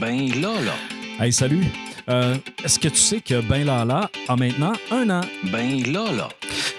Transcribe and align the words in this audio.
Ben 0.00 0.28
Lala. 0.40 0.74
Hey, 1.20 1.32
salut. 1.32 1.64
Euh, 2.08 2.36
Est-ce 2.64 2.78
que 2.78 2.88
tu 2.88 2.96
sais 2.96 3.20
que 3.20 3.40
Ben 3.40 3.64
Lala 3.64 4.10
a 4.28 4.36
maintenant 4.36 4.72
un 4.90 5.08
an? 5.10 5.20
Ben 5.44 5.82
Lala. 5.92 6.28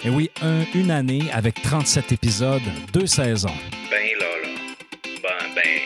Et 0.04 0.10
oui, 0.10 0.30
un- 0.42 0.64
une 0.74 0.90
année 0.90 1.24
avec 1.32 1.60
37 1.62 2.12
épisodes, 2.12 2.62
deux 2.92 3.06
saisons. 3.06 3.48
Ben 3.90 4.06
Lala. 4.20 4.48
Ben, 5.22 5.54
ben. 5.54 5.80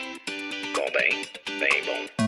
Bon, 0.75 0.81
ben. 0.93 1.59
Ben 1.59 1.69
bon. 1.85 2.20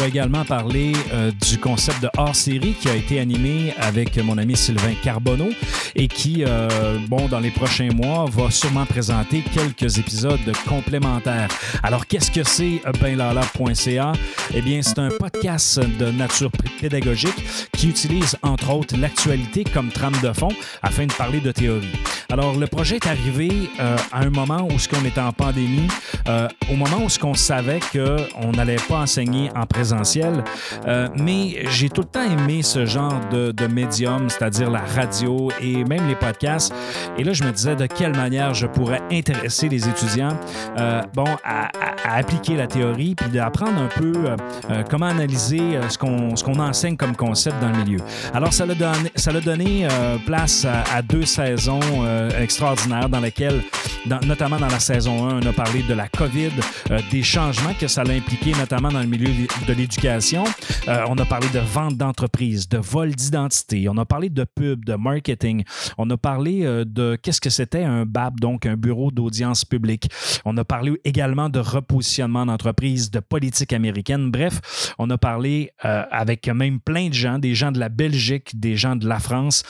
Dois 0.00 0.08
également 0.08 0.46
parler 0.46 0.92
euh, 1.12 1.30
du 1.46 1.58
concept 1.58 2.02
de 2.02 2.08
hors-série 2.16 2.72
qui 2.72 2.88
a 2.88 2.94
été 2.94 3.20
animé 3.20 3.74
avec 3.76 4.16
mon 4.16 4.38
ami 4.38 4.56
Sylvain 4.56 4.94
Carbonneau 5.02 5.50
et 5.94 6.08
qui, 6.08 6.42
euh, 6.46 6.96
bon, 7.08 7.28
dans 7.28 7.40
les 7.40 7.50
prochains 7.50 7.90
mois, 7.90 8.24
va 8.30 8.50
sûrement 8.50 8.86
présenter 8.86 9.42
quelques 9.52 9.98
épisodes 9.98 10.38
complémentaires. 10.66 11.48
Alors, 11.82 12.06
qu'est-ce 12.06 12.30
que 12.30 12.42
c'est 12.44 12.80
euh, 12.86 12.92
benlala.ca? 12.98 14.12
Eh 14.54 14.62
bien, 14.62 14.80
c'est 14.80 14.98
un 14.98 15.10
podcast 15.10 15.80
de 15.98 16.10
nature 16.10 16.50
pédagogique 16.80 17.44
qui 17.76 17.90
utilise, 17.90 18.38
entre 18.42 18.72
autres, 18.72 18.96
l'actualité 18.96 19.64
comme 19.64 19.90
trame 19.90 20.16
de 20.22 20.32
fond 20.32 20.52
afin 20.82 21.04
de 21.04 21.12
parler 21.12 21.40
de 21.40 21.52
théorie. 21.52 21.92
Alors, 22.32 22.54
le 22.54 22.66
projet 22.68 22.96
est 22.96 23.06
arrivé 23.08 23.50
euh, 23.80 23.96
à 24.12 24.20
un 24.20 24.30
moment 24.30 24.68
où 24.70 24.78
ce 24.78 24.88
qu'on 24.88 25.04
était 25.04 25.20
en 25.20 25.32
pandémie, 25.32 25.88
euh, 26.28 26.46
au 26.70 26.76
moment 26.76 26.98
où 27.04 27.08
ce 27.08 27.18
qu'on 27.18 27.34
savait 27.34 27.80
qu'on 27.92 28.52
n'allait 28.52 28.76
pas 28.88 28.98
enseigner 28.98 29.50
en 29.56 29.66
présentiel, 29.66 30.44
euh, 30.86 31.08
mais 31.16 31.64
j'ai 31.70 31.88
tout 31.88 32.02
le 32.02 32.06
temps 32.06 32.22
aimé 32.38 32.62
ce 32.62 32.86
genre 32.86 33.18
de, 33.32 33.50
de 33.50 33.66
médium, 33.66 34.28
c'est-à-dire 34.28 34.70
la 34.70 34.82
radio 34.94 35.50
et 35.60 35.82
même 35.84 36.06
les 36.06 36.14
podcasts. 36.14 36.72
Et 37.18 37.24
là, 37.24 37.32
je 37.32 37.42
me 37.42 37.50
disais 37.50 37.74
de 37.74 37.86
quelle 37.86 38.14
manière 38.14 38.54
je 38.54 38.66
pourrais 38.66 39.02
intéresser 39.10 39.68
les 39.68 39.88
étudiants, 39.88 40.38
euh, 40.78 41.02
bon, 41.14 41.24
à, 41.44 41.66
à- 41.66 42.16
appliquer 42.18 42.56
la 42.56 42.66
théorie, 42.68 43.14
puis 43.16 43.28
d'apprendre 43.30 43.80
un 43.80 43.88
peu 43.88 44.12
euh, 44.16 44.36
euh, 44.70 44.82
comment 44.88 45.06
analyser 45.06 45.60
ce 45.88 45.98
qu'on 45.98 46.34
ce 46.36 46.44
qu'on 46.44 46.58
enseigne 46.58 46.96
comme 46.96 47.14
concept 47.16 47.60
dans 47.60 47.70
le 47.70 47.78
milieu. 47.84 47.98
Alors, 48.34 48.52
ça 48.52 48.66
l'a 48.66 48.74
donné, 48.74 49.10
ça 49.16 49.32
l'a 49.32 49.40
donné 49.40 49.86
place 50.26 50.64
à, 50.64 50.82
à 50.96 51.02
deux 51.02 51.24
saisons 51.24 51.80
euh, 52.20 52.42
extraordinaires 52.42 53.08
dans 53.08 53.20
lesquelles, 53.20 53.62
dans- 54.06 54.20
notamment 54.26 54.58
dans 54.58 54.68
la 54.68 54.78
saison 54.80 55.28
1, 55.28 55.40
on 55.42 55.46
a 55.46 55.52
parlé 55.52 55.82
de 55.82 55.94
la 55.94 56.08
COVID, 56.08 56.50
euh, 56.90 57.00
des 57.10 57.22
changements 57.22 57.74
que 57.78 57.88
ça 57.88 58.02
a 58.02 58.10
impliqué, 58.10 58.52
notamment 58.58 58.90
dans 58.90 59.00
le 59.00 59.06
milieu 59.06 59.28
de 59.66 59.72
l'éducation. 59.72 60.44
Euh, 60.88 61.04
on 61.08 61.16
a 61.18 61.24
parlé 61.24 61.48
de 61.54 61.58
vente 61.60 61.96
d'entreprise, 61.96 62.68
de 62.68 62.78
vol 62.78 63.14
d'identité. 63.14 63.88
On 63.88 63.96
a 63.96 64.04
parlé 64.04 64.28
de 64.28 64.44
pub, 64.44 64.84
de 64.84 64.94
marketing. 64.94 65.64
On 65.98 66.08
a 66.10 66.16
parlé 66.16 66.62
de 66.86 67.16
qu'est-ce 67.22 67.40
que 67.40 67.50
c'était 67.50 67.84
un 67.84 68.04
BAP, 68.06 68.38
donc 68.40 68.66
un 68.66 68.76
bureau 68.76 69.10
d'audience 69.10 69.64
publique. 69.64 70.08
On 70.44 70.56
a 70.56 70.64
parlé 70.64 70.92
également 71.04 71.48
de 71.48 71.58
repositionnement 71.58 72.46
d'entreprise, 72.46 73.10
de 73.10 73.20
politique 73.20 73.72
américaine. 73.72 74.30
Bref, 74.30 74.60
on 74.98 75.08
a 75.10 75.18
parlé 75.18 75.70
avec 75.82 76.48
même 76.48 76.80
plein 76.80 77.08
de 77.08 77.14
gens, 77.14 77.38
des 77.38 77.54
gens 77.54 77.72
de 77.72 77.78
la 77.78 77.88
Belgique, 77.88 78.58
des 78.58 78.76
gens 78.76 78.96
de 78.96 79.06
la 79.08 79.18
France, 79.18 79.62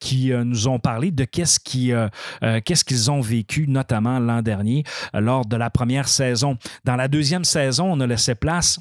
qui 0.00 0.30
nous 0.44 0.68
ont 0.68 0.78
parlé 0.78 1.10
de 1.10 1.24
qu'est-ce 1.24 1.58
qui, 1.60 1.75
euh, 1.92 2.08
euh, 2.42 2.60
qu'est-ce 2.64 2.84
qu'ils 2.84 3.10
ont 3.10 3.20
vécu, 3.20 3.66
notamment 3.68 4.18
l'an 4.18 4.42
dernier, 4.42 4.84
euh, 5.14 5.20
lors 5.20 5.46
de 5.46 5.56
la 5.56 5.70
première 5.70 6.08
saison. 6.08 6.56
Dans 6.84 6.96
la 6.96 7.08
deuxième 7.08 7.44
saison, 7.44 7.92
on 7.92 8.00
a 8.00 8.06
laissé 8.06 8.34
place 8.34 8.78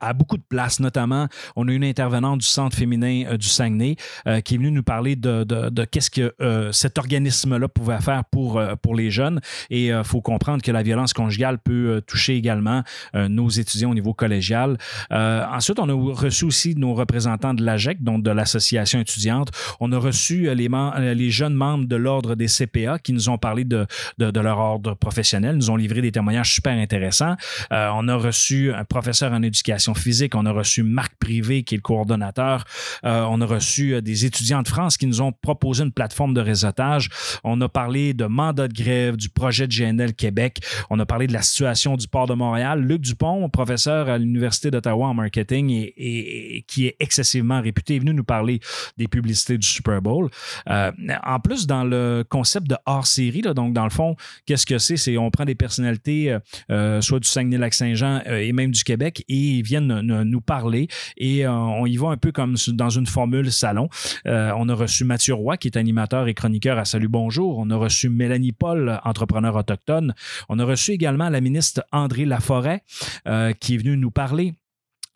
à 0.00 0.12
beaucoup 0.12 0.36
de 0.36 0.42
places, 0.48 0.80
notamment, 0.80 1.28
on 1.56 1.68
a 1.68 1.72
une 1.72 1.84
intervenante 1.84 2.40
du 2.40 2.46
Centre 2.46 2.76
féminin 2.76 3.24
euh, 3.28 3.36
du 3.36 3.48
Saguenay 3.48 3.96
euh, 4.26 4.40
qui 4.40 4.54
est 4.54 4.58
venue 4.58 4.70
nous 4.70 4.82
parler 4.82 5.16
de, 5.16 5.84
qu'est-ce 5.84 6.10
que 6.10 6.34
euh, 6.40 6.72
cet 6.72 6.98
organisme-là 6.98 7.68
pouvait 7.68 8.00
faire 8.00 8.24
pour, 8.24 8.58
euh, 8.58 8.74
pour 8.80 8.94
les 8.94 9.10
jeunes. 9.10 9.40
Et 9.70 9.86
il 9.86 10.04
faut 10.04 10.20
comprendre 10.20 10.62
que 10.62 10.70
la 10.70 10.82
violence 10.82 11.12
conjugale 11.12 11.58
peut 11.58 11.96
euh, 11.96 12.00
toucher 12.00 12.36
également 12.36 12.82
euh, 13.14 13.28
nos 13.28 13.48
étudiants 13.48 13.90
au 13.90 13.94
niveau 13.94 14.14
collégial. 14.14 14.76
Euh, 15.12 15.44
ensuite, 15.50 15.78
on 15.78 15.88
a 15.88 16.14
reçu 16.14 16.44
aussi 16.44 16.74
nos 16.76 16.94
représentants 16.94 17.54
de 17.54 17.64
l'AGEC, 17.64 18.02
donc 18.02 18.22
de 18.22 18.30
l'association 18.30 19.00
étudiante. 19.00 19.50
On 19.80 19.92
a 19.92 19.98
reçu 19.98 20.48
euh, 20.48 20.54
les, 20.54 20.68
euh, 20.68 21.30
jeunes 21.30 21.54
membres 21.54 21.86
de 21.86 21.96
l'ordre 21.96 22.34
des 22.34 22.46
CPA 22.46 22.98
qui 22.98 23.12
nous 23.12 23.28
ont 23.28 23.38
parlé 23.38 23.64
de, 23.64 23.86
de, 24.18 24.40
leur 24.40 24.58
ordre 24.58 24.94
professionnel, 24.94 25.56
nous 25.56 25.70
ont 25.70 25.76
livré 25.76 26.02
des 26.02 26.12
témoignages 26.12 26.54
super 26.54 26.76
intéressants. 26.76 27.36
Euh, 27.72 27.90
on 27.94 28.08
a 28.08 28.16
reçu 28.16 28.72
un 28.72 28.84
professeur 28.84 29.32
en 29.32 29.42
éducation 29.42 29.53
physique, 29.94 30.34
on 30.34 30.46
a 30.46 30.52
reçu 30.52 30.82
Marc 30.82 31.14
Privé, 31.18 31.62
qui 31.62 31.74
est 31.74 31.78
le 31.78 31.82
coordonnateur. 31.82 32.64
Euh, 33.04 33.26
on 33.28 33.40
a 33.40 33.46
reçu 33.46 33.94
euh, 33.94 34.00
des 34.00 34.24
étudiants 34.24 34.62
de 34.62 34.68
France 34.68 34.96
qui 34.96 35.06
nous 35.06 35.20
ont 35.20 35.32
proposé 35.32 35.84
une 35.84 35.92
plateforme 35.92 36.34
de 36.34 36.40
réseautage. 36.40 37.08
On 37.42 37.60
a 37.60 37.68
parlé 37.68 38.14
de 38.14 38.26
mandat 38.26 38.68
de 38.68 38.72
grève, 38.72 39.16
du 39.16 39.28
projet 39.28 39.66
de 39.66 39.74
GNL 39.74 40.14
Québec. 40.14 40.60
On 40.90 40.98
a 40.98 41.06
parlé 41.06 41.26
de 41.26 41.32
la 41.32 41.42
situation 41.42 41.96
du 41.96 42.08
port 42.08 42.26
de 42.26 42.34
Montréal. 42.34 42.80
Luc 42.80 43.02
Dupont, 43.02 43.48
professeur 43.48 44.08
à 44.08 44.18
l'Université 44.18 44.70
d'Ottawa 44.70 45.08
en 45.08 45.14
marketing 45.14 45.70
et, 45.70 46.64
qui 46.66 46.86
est 46.86 46.96
excessivement 47.00 47.60
réputé, 47.60 47.96
est 47.96 47.98
venu 47.98 48.14
nous 48.14 48.24
parler 48.24 48.60
des 48.96 49.08
publicités 49.08 49.58
du 49.58 49.66
Super 49.66 50.00
Bowl. 50.00 50.30
Euh, 50.70 50.92
en 51.24 51.40
plus, 51.40 51.66
dans 51.66 51.84
le 51.84 52.24
concept 52.28 52.68
de 52.68 52.76
hors-série, 52.86 53.42
donc 53.42 53.74
dans 53.74 53.84
le 53.84 53.90
fond, 53.90 54.16
qu'est-ce 54.46 54.66
que 54.66 54.78
c'est? 54.78 54.96
C'est 54.96 55.16
on 55.18 55.30
prend 55.30 55.44
des 55.44 55.54
personnalités, 55.54 56.36
soit 57.00 57.20
du 57.20 57.28
Saguenay-Lac-Saint-Jean 57.28 58.22
et 58.26 58.52
même 58.52 58.70
du 58.70 58.84
Québec, 58.84 59.24
et 59.28 59.43
viennent 59.62 60.00
nous- 60.00 60.24
nous 60.24 60.40
parler. 60.40 60.88
Et 61.16 61.46
euh, 61.46 61.52
on 61.52 61.86
y 61.86 61.96
va 61.96 62.08
un 62.08 62.16
peu 62.16 62.32
comme 62.32 62.54
dans 62.68 62.90
une 62.90 63.06
formule 63.06 63.50
salon. 63.52 63.88
Euh, 64.26 64.52
on 64.56 64.68
a 64.68 64.74
reçu 64.74 65.04
Mathieu 65.04 65.34
Roy, 65.34 65.56
qui 65.56 65.68
est 65.68 65.76
animateur 65.76 66.28
et 66.28 66.34
chroniqueur 66.34 66.78
à 66.78 66.84
Salut 66.84 67.08
Bonjour. 67.08 67.58
On 67.58 67.70
a 67.70 67.76
reçu 67.76 68.08
Mélanie 68.08 68.52
Paul, 68.52 69.00
entrepreneur 69.04 69.54
autochtone. 69.56 70.14
On 70.48 70.58
a 70.58 70.64
reçu 70.64 70.92
également 70.92 71.28
la 71.28 71.40
ministre 71.40 71.82
André 71.92 72.24
Laforêt, 72.24 72.82
euh, 73.28 73.52
qui 73.52 73.74
est 73.74 73.78
venue 73.78 73.96
nous 73.96 74.10
parler 74.10 74.54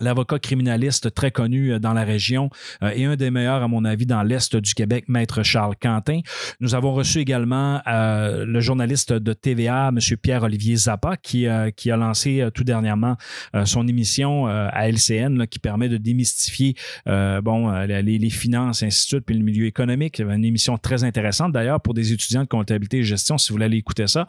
l'avocat 0.01 0.39
criminaliste 0.39 1.15
très 1.15 1.31
connu 1.31 1.73
euh, 1.73 1.79
dans 1.79 1.93
la 1.93 2.05
région 2.05 2.51
euh, 2.83 2.93
et 2.95 3.05
un 3.05 3.17
des 3.17 3.31
meilleurs, 3.31 3.63
à 3.63 3.69
mon 3.69 3.85
avis, 3.85 4.07
dans 4.07 4.23
l'Est 4.23 4.57
du 4.57 4.75
Québec, 4.75 5.05
Maître 5.09 5.43
Charles 5.43 5.75
Quentin. 5.81 6.21
Nous 6.61 6.75
avons 6.75 6.93
reçu 6.93 7.19
également 7.19 7.81
euh, 7.87 8.45
le 8.45 8.61
journaliste 8.61 9.13
de 9.13 9.33
TVA, 9.33 9.89
M. 9.89 9.99
Pierre-Olivier 10.17 10.77
Zappa, 10.77 11.17
qui, 11.17 11.47
euh, 11.47 11.71
qui 11.71 11.91
a 11.91 11.97
lancé 11.97 12.41
euh, 12.41 12.51
tout 12.51 12.65
dernièrement 12.65 13.17
son 13.65 13.87
émission 13.87 14.47
à 14.47 14.89
LCN 14.89 15.39
là, 15.39 15.47
qui 15.47 15.59
permet 15.59 15.89
de 15.89 15.97
démystifier 15.97 16.75
bon, 17.07 17.71
les, 17.83 18.03
les 18.03 18.31
finances, 18.31 18.83
ainsi 18.83 19.05
de 19.05 19.09
suite, 19.09 19.25
puis 19.25 19.37
le 19.37 19.45
milieu 19.45 19.67
économique. 19.67 20.21
Une 20.21 20.45
émission 20.45 20.77
très 20.79 21.05
intéressante 21.05 21.53
d'ailleurs 21.53 21.81
pour 21.81 21.95
des 21.95 22.13
étudiants 22.13 22.43
de 22.43 22.49
comptabilité 22.49 22.99
et 22.99 23.03
gestion, 23.03 23.39
si 23.39 23.49
vous 23.49 23.55
voulez 23.55 23.67
aller 23.67 23.77
écouter 23.77 24.07
ça. 24.07 24.27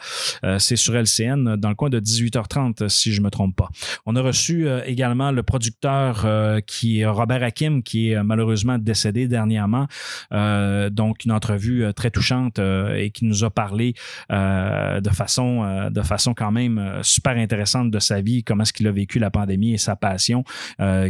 C'est 0.58 0.76
sur 0.76 0.96
LCN 0.96 1.56
dans 1.56 1.70
le 1.70 1.76
coin 1.76 1.90
de 1.90 2.00
18h30, 2.00 2.88
si 2.88 3.14
je 3.14 3.20
ne 3.20 3.26
me 3.26 3.30
trompe 3.30 3.56
pas. 3.56 3.70
On 4.06 4.16
a 4.16 4.22
reçu 4.22 4.68
également 4.86 5.32
le 5.32 5.44
producteur 5.60 6.22
euh, 6.24 6.62
qui 6.66 7.02
est 7.02 7.06
Robert 7.06 7.44
Hakim, 7.44 7.84
qui 7.84 8.12
est 8.12 8.16
euh, 8.16 8.24
malheureusement 8.24 8.78
décédé 8.78 9.28
dernièrement. 9.28 9.88
Euh, 10.32 10.90
donc, 10.90 11.26
une 11.26 11.34
entrevue 11.34 11.84
très 11.94 12.12
touchante 12.12 12.60
et 12.60 13.12
qui 13.12 13.26
nous 13.26 13.44
a 13.44 13.50
parlé 13.50 13.94
de, 14.30 15.10
façon, 15.12 15.90
de 15.92 16.02
façon 16.02 16.34
quand 16.34 16.52
même 16.52 17.00
super 17.02 17.36
intéressante 17.36 17.92
de 17.92 18.00
sa 18.00 18.22
vie, 18.22 18.44
comment 18.44 18.64
est-ce 18.64 18.72
qu'il 18.72 18.88
a 18.88 18.92
vécu 18.92 19.20
la 19.20 19.30
pandémie 19.30 19.74
et 19.74 19.78
sa 19.78 19.96
passion, 19.96 20.44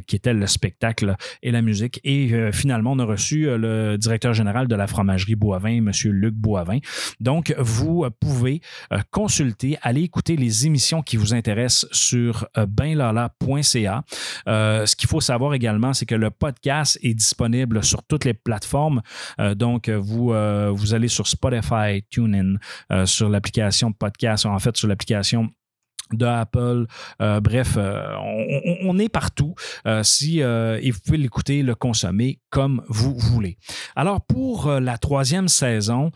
qui 0.08 0.16
était 0.16 0.34
le 0.34 0.48
spectacle 0.48 1.16
et 1.44 1.52
la 1.52 1.62
musique. 1.62 2.00
Et 2.04 2.52
finalement, 2.52 2.94
on 2.94 3.00
a 3.00 3.06
reçu 3.06 3.46
le 3.46 3.98
directeur 3.98 4.34
général 4.34 4.68
de 4.68 4.76
la 4.76 4.88
fromagerie 4.88 5.36
Boivin, 5.36 5.78
M. 5.78 5.92
Luc 6.06 6.34
Boivin. 6.34 6.80
Donc, 7.20 7.54
vous 7.58 8.06
pouvez 8.20 8.62
consulter, 9.12 9.78
aller 9.82 10.02
écouter 10.02 10.36
les 10.36 10.66
émissions 10.66 11.02
qui 11.02 11.18
vous 11.18 11.34
intéressent 11.34 11.88
sur 11.92 12.48
benlala.ca. 12.56 14.04
Euh, 14.48 14.86
ce 14.86 14.96
qu'il 14.96 15.10
faut 15.10 15.22
savoir 15.22 15.54
également, 15.54 15.94
c'est 15.94 16.06
que 16.06 16.16
le 16.16 16.30
podcast 16.30 17.00
est 17.02 17.14
disponible 17.14 17.84
sur 17.84 18.04
toutes 18.04 18.26
les 18.26 18.34
plateformes. 18.34 19.02
Euh, 19.40 19.56
donc, 19.56 19.90
vous, 19.90 20.34
euh, 20.34 20.72
vous 20.74 20.94
allez 20.94 21.08
sur 21.08 21.28
Spotify, 21.28 22.04
TuneIn, 22.10 22.56
sur 23.06 23.30
l'application 23.30 23.92
podcast, 23.92 24.46
en 24.46 24.60
fait, 24.60 24.76
sur 24.78 24.88
l'application 24.88 25.50
de 26.14 26.26
Apple. 26.26 26.86
Euh, 27.22 27.40
bref, 27.40 27.76
euh, 27.78 28.16
on, 28.84 28.98
est 29.00 29.10
partout. 29.10 29.56
Euh, 29.86 30.04
si, 30.04 30.40
et 30.40 30.92
vous 30.92 31.00
pouvez 31.06 31.18
l'écouter, 31.18 31.64
le 31.64 31.76
consommer 31.76 32.40
comme 32.50 32.82
vous 32.88 33.18
voulez. 33.18 33.58
Alors, 33.96 34.22
pour 34.22 34.72
la 34.72 34.98
troisième 34.98 35.48
saison, 35.48 36.12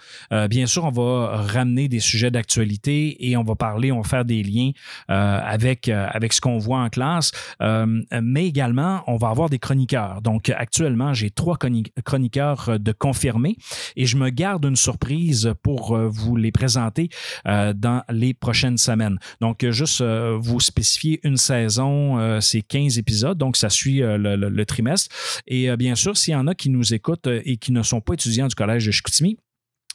bien 0.49 0.65
sûr, 0.65 0.85
on 0.85 0.91
va 0.91 1.37
ramener 1.37 1.87
des 1.87 1.99
sujets 1.99 2.31
d'actualité 2.31 3.27
et 3.29 3.37
on 3.37 3.43
va 3.43 3.55
parler, 3.55 3.91
on 3.91 4.01
va 4.01 4.07
faire 4.07 4.25
des 4.25 4.41
liens 4.41 4.71
avec, 5.07 5.89
avec 5.89 6.33
ce 6.33 6.41
qu'on 6.41 6.57
voit 6.57 6.79
en 6.79 6.89
classe, 6.89 7.31
mais 7.59 8.47
également, 8.47 9.03
on 9.07 9.17
va 9.17 9.29
avoir 9.29 9.49
des 9.49 9.59
chroniqueurs. 9.59 10.21
Donc, 10.21 10.49
actuellement, 10.49 11.13
j'ai 11.13 11.29
trois 11.29 11.57
chroni- 11.57 11.91
chroniqueurs 12.03 12.79
de 12.79 12.91
confirmés 12.91 13.57
et 13.95 14.05
je 14.05 14.17
me 14.17 14.29
garde 14.29 14.65
une 14.65 14.75
surprise 14.75 15.53
pour 15.61 15.95
vous 15.95 16.35
les 16.35 16.51
présenter 16.51 17.09
dans 17.45 18.01
les 18.09 18.33
prochaines 18.33 18.77
semaines. 18.77 19.19
Donc, 19.41 19.63
euh, 19.63 19.71
euh, 20.01 20.37
vous 20.39 20.59
spécifier 20.59 21.19
une 21.23 21.37
saison, 21.37 22.19
euh, 22.19 22.39
c'est 22.39 22.61
15 22.61 22.97
épisodes, 22.97 23.37
donc 23.37 23.57
ça 23.57 23.69
suit 23.69 24.01
euh, 24.01 24.17
le, 24.17 24.65
trimestre. 24.65 25.13
Et 25.47 25.75
bien 25.75 25.95
sûr, 25.95 26.17
s'il 26.17 26.33
y 26.33 26.35
en 26.35 26.47
a 26.47 26.55
qui 26.55 26.69
nous 26.69 26.93
écoutent 26.93 27.27
et 27.27 27.57
qui 27.57 27.71
ne 27.71 27.83
sont 27.83 28.01
pas 28.01 28.13
étudiants 28.13 28.47
du 28.47 28.55
Collège 28.55 28.85
de 28.85 28.91
Chicoutimi, 28.91 29.37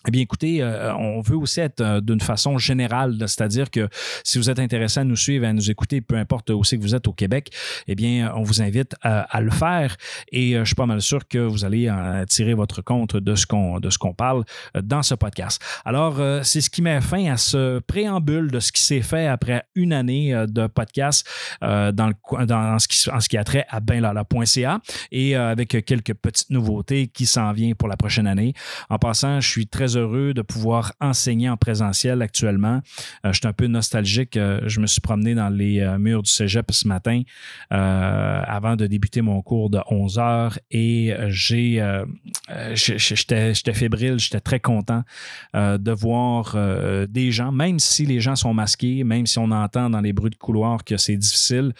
eh 0.08 0.10
bien, 0.10 0.22
écoutez, 0.22 0.62
euh, 0.62 0.94
on 0.94 1.20
veut 1.20 1.36
aussi 1.36 1.60
être 1.60 1.82
euh, 1.82 2.00
d'une 2.00 2.22
façon 2.22 2.56
générale, 2.56 3.14
c'est-à-dire 3.20 3.70
que 3.70 3.90
si 4.24 4.38
vous 4.38 4.48
êtes 4.48 4.58
intéressé 4.58 5.00
à 5.00 5.04
nous 5.04 5.16
suivre, 5.16 5.46
à 5.46 5.52
nous 5.52 5.70
écouter, 5.70 6.00
peu 6.00 6.16
importe 6.16 6.48
où 6.48 6.64
c'est 6.64 6.78
que 6.78 6.82
vous 6.82 6.94
êtes 6.94 7.06
au 7.08 7.12
Québec, 7.12 7.50
eh 7.88 7.94
bien, 7.94 8.32
on 8.34 8.42
vous 8.42 8.62
invite 8.62 8.96
à, 9.02 9.40
le 9.42 9.50
faire. 9.50 9.98
Et 10.32 10.54
je 10.54 10.64
suis 10.64 10.74
pas 10.74 10.86
mal 10.86 11.02
sûr 11.02 11.28
que 11.28 11.36
vous 11.36 11.66
allez 11.66 11.92
tirer 12.28 12.54
votre 12.54 12.80
compte 12.80 13.16
de 13.16 13.34
ce 13.34 13.46
qu'on 13.46 14.14
parle 14.14 14.44
dans 14.82 15.02
ce 15.02 15.14
podcast. 15.14 15.62
Alors, 15.84 16.20
c'est 16.42 16.62
ce 16.62 16.70
qui 16.70 16.80
met 16.80 17.00
fin 17.02 17.30
à 17.30 17.36
ce 17.36 17.80
préambule 17.80 18.50
de 18.50 18.60
ce 18.60 18.72
qui 18.72 18.82
s'est 18.82 19.02
fait 19.02 19.26
après 19.26 19.64
une 19.74 19.92
année 19.92 20.32
de 20.48 20.66
podcast 20.66 21.28
dans, 21.60 22.12
dans 22.46 22.78
ce 22.78 22.88
qui, 22.88 23.10
en 23.10 23.20
ce 23.20 23.28
qui 23.28 23.36
a 23.36 23.44
trait 23.44 23.66
à 23.68 23.80
benlala.ca 23.80 24.80
et 25.12 25.36
avec 25.36 25.84
quelques 25.84 26.14
petites 26.14 26.50
nouveautés 26.50 27.08
qui 27.08 27.26
s'en 27.26 27.52
viennent 27.52 27.74
pour 27.74 27.88
la 27.88 27.96
prochaine 27.96 28.26
année. 28.26 28.54
En 28.88 28.98
passant, 28.98 29.40
je 29.40 29.48
suis 29.48 29.66
très 29.66 29.96
heureux 29.96 29.97
de 29.98 30.42
pouvoir 30.42 30.92
enseigner 31.00 31.48
en 31.48 31.56
présentiel 31.56 32.22
actuellement. 32.22 32.80
Euh, 33.24 33.32
je 33.32 33.38
suis 33.38 33.46
un 33.46 33.52
peu 33.52 33.66
nostalgique. 33.66 34.36
Euh, 34.36 34.60
je 34.66 34.80
me 34.80 34.86
suis 34.86 35.00
promené 35.00 35.34
dans 35.34 35.48
les 35.48 35.80
euh, 35.80 35.98
murs 35.98 36.22
du 36.22 36.30
cégep 36.30 36.70
ce 36.70 36.86
matin 36.86 37.22
avant 37.70 38.76
de 38.76 38.86
débuter 38.86 39.22
mon 39.22 39.42
cours 39.42 39.70
de 39.70 39.78
11 39.90 40.18
heures 40.18 40.58
et 40.70 41.14
j'ai, 41.28 41.82
j'étais 42.74 43.74
fébrile, 43.74 44.18
j'étais 44.18 44.40
très 44.40 44.60
content 44.60 45.02
de 45.54 45.90
voir 45.92 46.56
des 47.08 47.30
gens, 47.30 47.52
même 47.52 47.78
si 47.78 48.06
les 48.06 48.20
gens 48.20 48.36
sont 48.36 48.54
masqués, 48.54 49.04
même 49.04 49.26
si 49.26 49.38
on 49.38 49.50
entend 49.50 49.90
dans 49.90 50.00
les 50.00 50.12
bruits 50.12 50.30
de 50.30 50.36
couloir 50.36 50.84
que 50.84 50.96
c'est 50.96 51.16
difficile. 51.16 51.72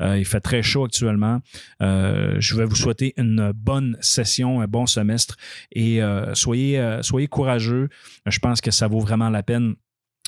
il 0.00 0.24
fait 0.24 0.40
très 0.40 0.62
chaud 0.62 0.84
actuellement. 0.84 1.40
je 1.80 2.56
vais 2.56 2.64
vous 2.64 2.76
souhaiter 2.76 3.14
une 3.16 3.52
bonne 3.52 3.96
session, 4.00 4.60
un 4.60 4.66
bon 4.66 4.86
semestre 4.86 5.36
et 5.72 6.00
soyez, 6.34 6.98
soyez 7.02 7.26
courageux 7.26 7.55
je 7.58 8.38
pense 8.40 8.60
que 8.60 8.70
ça 8.70 8.88
vaut 8.88 9.00
vraiment 9.00 9.30
la 9.30 9.42
peine 9.42 9.74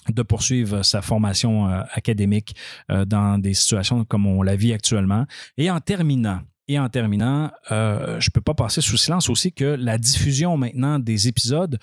de 0.08 0.22
poursuivre 0.22 0.82
sa 0.82 1.02
formation 1.02 1.68
euh, 1.68 1.82
académique 1.92 2.54
euh, 2.90 3.04
dans 3.04 3.38
des 3.38 3.54
situations 3.54 4.04
comme 4.04 4.26
on 4.26 4.42
la 4.42 4.56
vit 4.56 4.72
actuellement. 4.72 5.26
Et 5.56 5.70
en 5.70 5.80
terminant, 5.80 6.40
et 6.66 6.78
en 6.78 6.88
terminant, 6.88 7.50
euh, 7.70 8.20
je 8.20 8.28
ne 8.28 8.32
peux 8.32 8.40
pas 8.40 8.54
passer 8.54 8.80
sous 8.80 8.96
silence 8.96 9.30
aussi 9.30 9.52
que 9.52 9.64
la 9.64 9.96
diffusion 9.96 10.56
maintenant 10.56 10.98
des 10.98 11.26
épisodes 11.26 11.78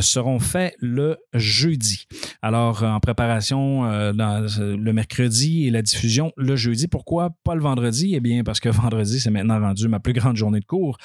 seront 0.00 0.40
faits 0.40 0.74
le 0.80 1.18
jeudi. 1.34 2.06
Alors, 2.46 2.82
en 2.82 3.00
préparation 3.00 3.86
euh, 3.86 4.12
le 4.12 4.92
mercredi 4.92 5.66
et 5.66 5.70
la 5.70 5.80
diffusion 5.80 6.30
le 6.36 6.56
jeudi. 6.56 6.88
Pourquoi 6.88 7.30
pas 7.42 7.54
le 7.54 7.62
vendredi? 7.62 8.12
Eh 8.14 8.20
bien, 8.20 8.44
parce 8.44 8.60
que 8.60 8.68
vendredi, 8.82 9.18
c'est 9.18 9.30
maintenant 9.30 9.58
rendu 9.58 9.88
ma 9.88 9.98
plus 9.98 10.12
grande 10.12 10.36
journée 10.36 10.60
de 10.60 10.66
cours 10.66 10.98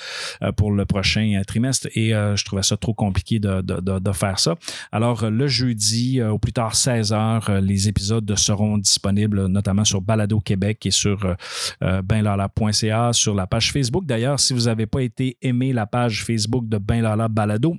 pour 0.57 0.73
le 0.73 0.85
prochain 0.85 1.41
trimestre 1.47 1.87
et 1.95 2.09
je 2.09 2.43
trouvais 2.43 2.63
ça 2.63 2.75
trop 2.75 2.93
compliqué 2.93 3.39
de, 3.39 3.61
de, 3.61 4.11
faire 4.11 4.37
ça. 4.37 4.55
Alors, 4.91 5.29
le 5.29 5.47
jeudi, 5.47 6.21
au 6.21 6.39
plus 6.39 6.51
tard 6.51 6.75
16 6.75 7.13
heures, 7.13 7.61
les 7.61 7.87
épisodes 7.87 8.35
seront 8.35 8.77
disponibles 8.77 9.45
notamment 9.45 9.85
sur 9.85 10.01
Balado 10.01 10.41
Québec 10.41 10.85
et 10.85 10.91
sur 10.91 11.35
benlala.ca 11.81 13.13
sur 13.13 13.33
la 13.33 13.47
page 13.47 13.71
Facebook. 13.71 14.05
D'ailleurs, 14.05 14.41
si 14.41 14.53
vous 14.53 14.63
n'avez 14.63 14.87
pas 14.87 15.03
été 15.03 15.37
aimé 15.41 15.71
la 15.71 15.85
page 15.85 16.25
Facebook 16.25 16.67
de 16.67 16.77
Ben 16.79 17.01
Lala 17.01 17.29
Balado, 17.29 17.77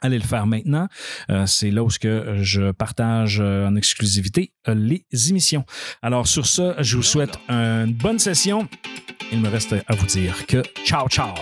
Allez 0.00 0.18
le 0.18 0.24
faire 0.24 0.46
maintenant. 0.46 0.88
Euh, 1.30 1.46
c'est 1.46 1.70
là 1.70 1.82
où 1.82 1.88
je 1.90 2.70
partage 2.72 3.38
euh, 3.40 3.66
en 3.66 3.76
exclusivité 3.76 4.52
euh, 4.68 4.74
les 4.74 5.04
émissions. 5.30 5.64
Alors 6.02 6.26
sur 6.26 6.46
ce, 6.46 6.74
je 6.78 6.96
vous 6.96 7.02
souhaite 7.02 7.38
une 7.48 7.92
bonne 7.92 8.18
session. 8.18 8.68
Il 9.32 9.40
me 9.40 9.48
reste 9.48 9.72
à 9.72 9.94
vous 9.94 10.06
dire 10.06 10.46
que 10.46 10.62
ciao 10.84 11.08
ciao. 11.08 11.34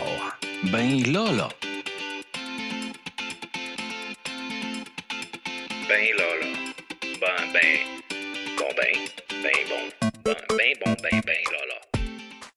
Ben 0.72 1.02
là 1.12 1.32
là. 1.32 1.48
Ben 5.88 6.06
là 6.16 6.28
là. 6.40 6.46
Ben 7.20 7.52
ben. 7.52 7.78
Bon 8.56 8.68
ben. 8.76 8.96
Ben 9.42 9.52
bon. 9.68 10.08
Ben 10.24 10.34
ben 10.48 10.74
bon 10.84 10.96
ben 11.02 11.44